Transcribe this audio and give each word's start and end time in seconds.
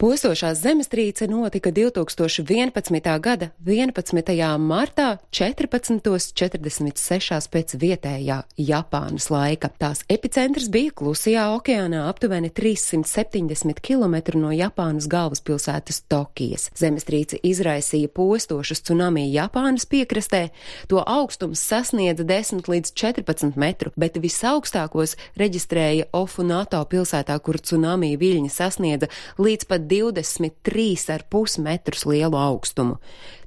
Postošā 0.00 0.54
zemestrīce 0.56 1.26
notika 1.28 1.68
2011. 1.76 3.04
gada 3.20 3.50
11. 3.66 4.30
martā 4.56 5.18
14.46 5.28 7.48
pēc 7.52 7.74
vietējā 7.82 8.38
Japānas 8.56 9.28
laika. 9.28 9.68
Tās 9.68 10.00
epicentrs 10.08 10.72
bija 10.72 10.88
Klusajā 10.96 11.52
okeānā 11.52 12.08
aptuveni 12.08 12.48
370 12.48 13.84
km 13.84 14.40
no 14.40 14.48
Japānas 14.56 15.04
galvaspilsētas 15.04 16.08
Tokijas. 16.08 16.72
Zemestrīce 16.80 17.36
izraisīja 17.44 18.08
postošus 18.08 18.80
tsunami 18.80 19.28
Japānas 19.34 19.84
piekrastē, 19.84 20.48
to 20.88 21.04
augstums 21.04 21.60
sasniedza 21.60 22.24
10 22.24 22.72
līdz 22.72 22.96
14 22.96 23.52
metru, 23.60 23.92
bet 24.00 24.16
visaugstākos 24.16 25.20
reģistrēja 25.36 26.08
Ofunato 26.16 26.80
pilsētā, 26.88 27.36
kur 27.44 27.60
tsunami 27.60 28.16
viļņi 28.16 28.56
sasniedza 28.56 29.12
līdz 29.36 29.68
pat 29.68 29.89
23,5 29.90 31.62
metrus 31.62 32.06
lielu 32.06 32.36
augstumu. 32.36 32.96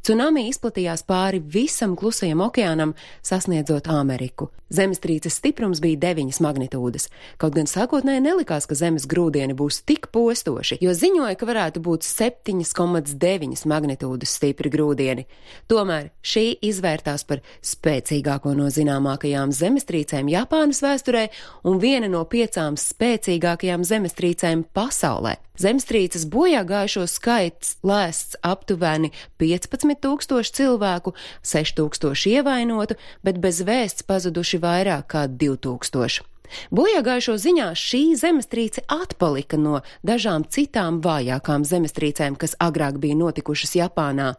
Tsunami 0.04 0.50
izplatījās 0.50 1.06
pāri 1.08 1.40
visam 1.40 1.94
klusajam 1.96 2.42
okeānam, 2.44 2.92
sasniedzot 3.24 3.86
Ameriku. 3.88 4.50
Zemestrīces 4.74 5.38
stiprums 5.40 5.80
bija 5.80 5.96
9 6.02 6.42
magnitūdas, 6.44 7.06
kaut 7.40 7.54
gan 7.56 7.70
sākotnēji 7.72 8.24
nelikās, 8.26 8.68
ka 8.68 8.76
zemes 8.76 9.06
grūdieni 9.08 9.56
būs 9.56 9.80
tik 9.88 10.10
postoši, 10.12 10.82
jo 10.84 10.92
ziņoja, 10.98 11.38
ka 11.40 11.48
varētu 11.48 11.80
būt 11.86 12.04
7,9 12.04 13.64
magnitūdas 13.70 14.34
stipri 14.42 14.74
grūdieni. 14.74 15.24
Tomēr 15.72 16.12
šī 16.20 16.46
izvērtās 16.68 17.24
par 17.30 17.40
spēcīgāko 17.64 18.58
no 18.60 18.68
zināmākajām 18.76 19.56
zemestrīcēm 19.56 20.34
Japānas 20.36 20.84
vēsturē 20.84 21.30
un 21.70 21.80
viena 21.80 22.12
no 22.12 22.26
piecām 22.28 22.76
spēcīgākajām 22.76 23.88
zemestrīcēm 23.88 24.68
pasaulē. 24.76 25.38
Zemestrīces 25.54 26.24
bojā 26.34 26.64
gājušo 26.66 27.04
skaits 27.06 27.76
lēsts 27.86 28.40
aptuveni 28.42 29.12
15 29.38 29.93
tūkstoši 30.00 30.54
cilvēku, 30.59 31.14
6 31.44 31.78
tūkstoši 31.80 32.38
ievainotu, 32.40 32.98
bet 33.23 33.40
bez 33.44 33.64
vēsts 33.66 34.06
pazuduši 34.08 34.62
vairāk 34.64 35.09
kā 35.16 35.26
2000. 35.28 36.23
Bojāgājušo 36.70 37.38
ziņā 37.42 37.72
šī 37.73 38.02
zemestrīce 38.20 38.84
atpalika 38.92 39.58
no 39.58 39.80
dažām 40.06 40.45
citām 40.45 41.00
vājākām 41.02 41.66
zemestrīcēm, 41.66 42.38
kas 42.38 42.54
agrāk 42.62 43.00
bija 43.02 43.17
notikušas 43.17 43.78
Japānā 43.80 44.34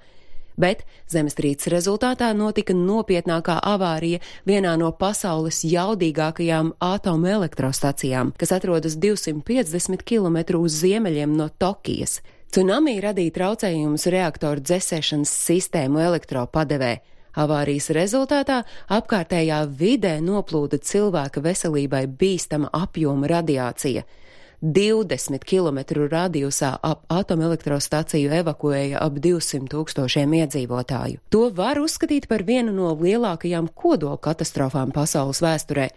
bet 0.57 0.85
zemestrīces 1.11 1.69
rezultātā 1.73 2.31
notika 2.37 2.75
nopietnākā 2.77 3.59
avārija 3.75 4.23
vienā 4.49 4.75
no 4.81 4.91
pasaules 4.99 5.63
jaudīgākajām 5.67 6.75
atomelektrostacijām, 6.85 8.33
kas 8.39 8.55
atrodas 8.55 8.99
250 9.01 10.07
km 10.07 10.61
uz 10.61 10.81
ziemeļiem 10.85 11.35
no 11.37 11.51
Tokijas. 11.59 12.21
Tsunami 12.55 13.01
radīja 13.03 13.33
traucējumus 13.35 14.05
reaktoru 14.15 14.63
dzēsēšanas 14.63 15.31
sistēmu 15.49 15.99
elektropadevē. 15.99 16.91
Avārijas 17.43 17.89
rezultātā 17.97 18.61
apkārtējā 18.95 19.57
vidē 19.81 20.13
noplūda 20.23 20.79
cilvēka 20.79 21.43
veselībai 21.43 22.05
bīstama 22.21 22.71
apjoma 22.79 23.33
radiācija. 23.33 24.05
20 24.63 25.43
km 25.43 25.83
radiusā 26.07 26.71
ap 26.79 27.03
atomelektrostaciju 27.11 28.31
evakuēja 28.39 29.03
ap 29.03 29.19
200 29.19 29.67
tūkstošiem 29.75 30.39
iedzīvotāju. 30.45 31.25
To 31.35 31.49
var 31.51 31.83
uzskatīt 31.83 32.31
par 32.31 32.47
vienu 32.47 32.71
no 32.71 32.95
lielākajām 32.95 33.75
kodola 33.75 34.23
katastrofām 34.31 34.95
pasaules 34.95 35.43
vēsturē. 35.43 35.91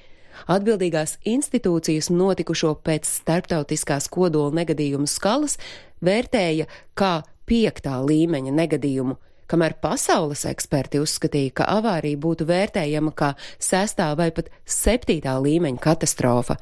Atbildīgās 0.46 1.18
institūcijas 1.28 2.12
notikušo 2.14 2.76
pēc 2.86 3.10
starptautiskās 3.10 4.10
kodola 4.14 4.54
negadījumu 4.62 5.10
skalas 5.10 5.58
vērtēja 6.04 6.68
kā 6.98 7.14
piektā 7.48 7.98
līmeņa 8.04 8.54
negadījumu, 8.54 9.18
kamēr 9.48 9.78
pasaules 9.82 10.46
eksperti 10.50 11.02
uzskatīja, 11.02 11.56
ka 11.62 11.70
avārija 11.80 12.20
būtu 12.24 12.48
vērtējama 12.48 13.14
kā 13.18 13.34
sestā 13.58 14.12
vai 14.20 14.30
pat 14.36 14.52
septītā 14.64 15.38
līmeņa 15.42 15.84
katastrofa. 15.84 16.60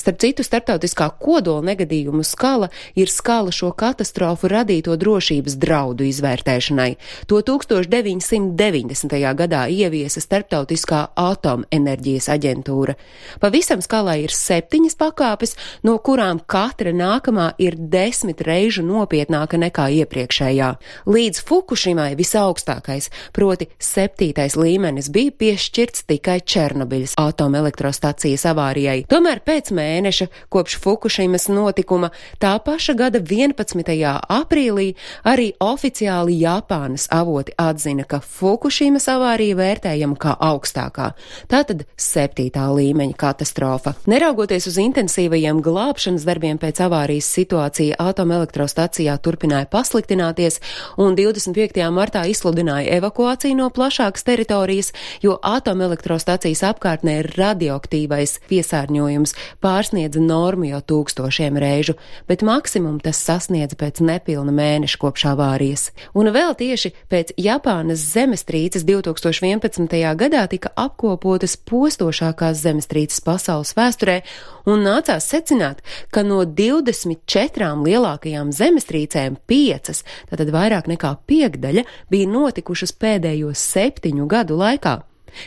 Starp 0.00 0.16
citu, 0.16 0.40
starptautiskā 0.40 1.10
kodola 1.20 1.60
negadījumu 1.68 2.22
skala 2.24 2.70
ir 2.96 3.10
skala 3.12 3.52
šo 3.52 3.68
katastrofu 3.76 4.48
radīto 4.48 4.94
drošības 4.96 5.58
draudu 5.60 6.06
izvērtēšanai. 6.08 6.94
To 7.28 7.42
1990. 7.44 9.18
gadā 9.36 9.66
ieviesa 9.68 10.22
Starptautiskā 10.24 11.02
atomenerģijas 11.20 12.30
aģentūra. 12.32 12.94
Pavisam 13.42 13.82
skalā 13.84 14.14
ir 14.22 14.32
septiņas 14.32 14.96
pakāpes, 15.02 15.52
no 15.84 15.98
kurām 16.00 16.40
katra 16.48 16.94
nākamā 16.96 17.50
ir 17.60 17.76
desmit 17.76 18.40
reižu 18.40 18.86
nopietnāka 18.86 19.60
nekā 19.60 19.90
iepriekšējā. 20.00 20.70
Līdz 21.12 21.44
Fukušimai 21.44 22.14
visaugstākais, 22.16 23.10
proti 23.36 23.68
septītais 23.76 24.56
līmenis, 24.56 25.12
bija 25.12 25.36
piešķirts 25.44 26.08
tikai 26.08 26.40
Černobiļas 26.40 27.18
atomelektrostacijas 27.20 28.48
avārijai. 28.54 28.98
Tomēr 29.12 29.44
pēc 29.44 29.74
mēneša 29.76 29.89
mēneša 29.90 30.28
kopš 30.52 30.78
Fukušimas 30.80 31.48
notikuma, 31.50 32.10
tā 32.42 32.54
paša 32.64 32.94
gada 32.98 33.20
11. 33.20 33.82
aprīlī 34.30 34.94
arī 35.26 35.50
oficiāli 35.62 36.38
Japānas 36.44 37.08
avoti 37.14 37.54
atzina, 37.58 38.06
ka 38.08 38.20
Fukušimas 38.24 39.08
avārija 39.10 39.58
vērtējama 39.58 40.18
kā 40.20 40.36
augstākā, 40.50 41.10
tātad 41.50 41.84
septītā 42.00 42.68
līmeņa 42.76 43.16
katastrofa. 43.20 43.94
Neraugoties 44.10 44.68
uz 44.70 44.78
intensīvajiem 44.82 45.62
glābšanas 45.64 46.26
darbiem 46.28 46.60
pēc 46.60 46.82
avārijas 46.86 47.30
situācija 47.36 47.98
atomelektrostacijā 48.00 49.16
turpināja 49.22 49.68
pasliktināties, 49.70 50.60
un 51.00 51.16
25. 51.18 51.82
martā 51.94 52.24
izsludināja 52.30 52.98
evakuāciju 53.00 53.58
no 53.58 53.70
plašākas 53.74 54.26
teritorijas, 54.26 54.92
jo 55.24 55.38
atomelektrostacijas 55.42 56.64
apkārtnē 56.72 57.20
ir 57.22 57.30
radioaktīvais 57.38 58.38
piesārņojums 58.50 59.36
pār 59.62 59.79
pārsniedza 59.80 60.20
normu 60.20 60.68
jau 60.68 60.80
tūkstošiem 60.84 61.56
reižu, 61.60 61.94
bet 62.28 62.42
maksimumu 62.44 63.00
tas 63.00 63.16
sasniedza 63.24 63.78
pēc 63.80 64.02
nepilna 64.04 64.52
mēneša 64.52 65.00
kopš 65.00 65.24
avārijas. 65.32 65.86
Un 66.12 66.28
vēl 66.34 66.52
tieši 66.58 66.92
pēc 67.08 67.32
Japānas 67.40 68.02
zemestrīces 68.12 68.84
2011. 68.84 69.96
gadā 70.20 70.44
tika 70.52 70.74
apkopotas 70.76 71.56
postošākās 71.56 72.60
zemestrīces 72.60 73.24
pasaules 73.24 73.72
vēsturē, 73.78 74.20
un 74.68 74.84
nācās 74.84 75.24
secināt, 75.32 75.80
ka 76.12 76.26
no 76.26 76.42
24 76.44 77.72
lielākajām 77.80 78.52
zemestrīcēm 78.52 79.40
piecas, 79.48 80.04
tātad 80.28 80.52
vairāk 80.52 80.92
nekā 80.92 81.16
piekdaļa, 81.30 81.86
bija 82.12 82.28
notikušas 82.28 82.92
pēdējo 83.00 83.54
septiņu 83.56 84.28
gadu 84.28 84.60
laikā. 84.60 85.00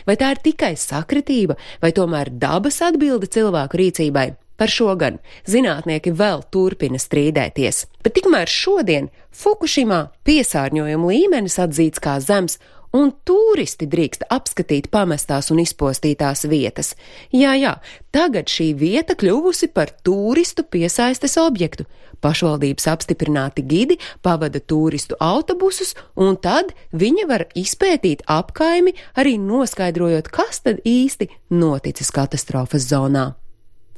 Vai 0.08 0.16
tā 0.20 0.34
ir 0.34 0.42
tikai 0.44 0.74
sakritība, 0.80 1.58
vai 1.82 1.92
tomēr 1.96 2.32
dabas 2.32 2.80
atbilde 2.84 3.30
cilvēku 3.30 3.80
rīcībai? 3.80 4.28
Par 4.54 4.70
šo 4.70 4.92
gan 4.94 5.18
zinātnieki 5.50 6.12
vēl 6.14 6.44
turpina 6.54 7.00
strīdēties. 7.02 7.84
Bet 8.06 8.14
tikmēr 8.18 8.50
šodien 8.50 9.10
Fukushimā 9.34 10.12
piesārņojuma 10.28 11.10
līmenis 11.10 11.58
atzīts 11.58 12.02
kā 12.02 12.20
zems, 12.22 12.60
un 12.94 13.10
turisti 13.26 13.88
drīkst 13.90 14.26
apskatīt 14.32 14.88
pamestās 14.94 15.50
un 15.52 15.60
izpostītās 15.62 16.46
vietas. 16.50 16.94
Jā, 17.34 17.54
jā, 17.58 17.74
tagad 18.14 18.50
šī 18.50 18.70
vieta 18.78 19.16
kļuvusi 19.18 19.70
par 19.74 19.92
turistu 20.06 20.64
piesaistes 20.64 21.36
objektu. 21.42 21.88
Pašvaldības 22.24 22.86
apstiprināti 22.88 23.64
gidi 23.68 23.98
pavada 24.24 24.60
turistu 24.60 25.18
autobusus, 25.20 25.92
un 26.16 26.38
tad 26.40 26.72
viņi 26.96 27.26
var 27.28 27.44
izpētīt 27.58 28.24
apkaimi, 28.30 28.94
arī 29.20 29.36
noskaidrojot, 29.42 30.30
kas 30.32 30.62
tad 30.64 30.80
īsti 30.88 31.28
noticis 31.52 32.14
katastrofas 32.14 32.86
zonā. 32.88 33.32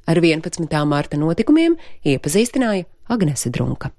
Ar 0.06 0.22
11. 0.22 0.66
mārta 0.86 1.18
notikumiem 1.18 1.78
iepazīstināja 2.06 2.86
Agnese 3.10 3.50
Drunka. 3.54 3.92